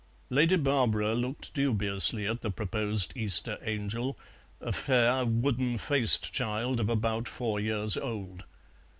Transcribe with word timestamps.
Lady 0.31 0.55
Barbara 0.55 1.13
looked 1.13 1.53
dubiously 1.53 2.25
at 2.25 2.41
the 2.41 2.49
proposed 2.49 3.13
Easter 3.15 3.59
angel, 3.61 4.17
a 4.59 4.71
fair, 4.73 5.23
wooden 5.23 5.77
faced 5.77 6.33
child 6.33 6.79
of 6.79 6.89
about 6.89 7.27
four 7.27 7.59
years 7.59 7.95
old. 7.97 8.43